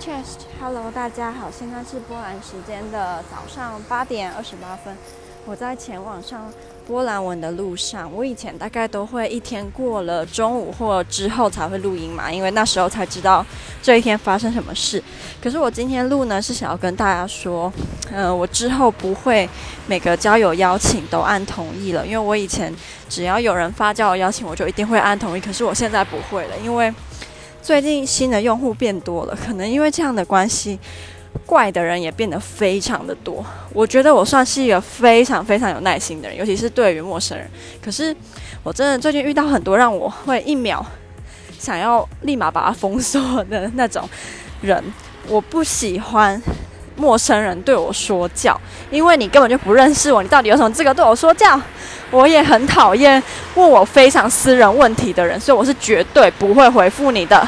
[0.00, 4.96] Chest，Hello，大家好，现在是波兰时间的早上八点二十八分，
[5.44, 6.50] 我在前往上
[6.86, 8.10] 波兰文的路上。
[8.10, 13.44] 我以前大概都会一天过了中午或之后才会录音嘛，因为那时候才知道
[13.82, 15.04] 这一天发生什么事。
[15.42, 17.70] 可是我今天录呢，是想要跟大家说，
[18.10, 19.46] 嗯、我之后不会
[19.86, 22.74] 每个交友邀请都按同意了，因为我以前
[23.10, 25.40] 只要有人发交友邀请，我就一定会按同意。
[25.42, 26.90] 可是我现在不会了，因为。
[27.62, 30.78] 最近新的用户变多了，可能因为这样的关系，
[31.46, 33.44] 怪的人也变得非常的多。
[33.72, 37.48] 我觉得我算是一个非常非常有耐心的人，尤其是对于陌生人。
[37.82, 38.14] 可是
[38.62, 40.84] 我真的最近遇到很多让我会一秒
[41.58, 44.08] 想要立马把他封锁的那种
[44.62, 44.82] 人。
[45.28, 46.42] 我不喜欢
[46.96, 48.58] 陌生人对我说教，
[48.90, 51.60] 因为你根本就不认识我，你到底有什么资格对我说教？
[52.10, 53.22] 我也很讨厌
[53.54, 57.46] 问我非常私人问题的人，所以我是绝对不会回复你的。